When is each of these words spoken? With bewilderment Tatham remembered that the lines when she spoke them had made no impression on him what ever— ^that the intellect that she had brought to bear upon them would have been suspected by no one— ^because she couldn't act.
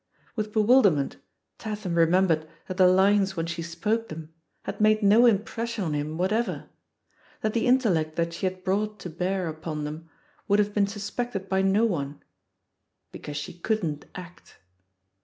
With 0.35 0.51
bewilderment 0.51 1.17
Tatham 1.59 1.93
remembered 1.93 2.49
that 2.67 2.77
the 2.77 2.87
lines 2.87 3.37
when 3.37 3.45
she 3.45 3.61
spoke 3.61 4.07
them 4.09 4.33
had 4.63 4.81
made 4.81 5.03
no 5.03 5.27
impression 5.27 5.83
on 5.83 5.93
him 5.93 6.17
what 6.17 6.31
ever— 6.33 6.71
^that 7.43 7.53
the 7.53 7.67
intellect 7.67 8.15
that 8.15 8.33
she 8.33 8.47
had 8.47 8.63
brought 8.63 8.99
to 9.01 9.11
bear 9.11 9.47
upon 9.47 9.83
them 9.83 10.09
would 10.47 10.57
have 10.57 10.73
been 10.73 10.87
suspected 10.87 11.47
by 11.47 11.61
no 11.61 11.85
one— 11.85 12.19
^because 13.13 13.35
she 13.35 13.53
couldn't 13.53 14.05
act. 14.15 14.57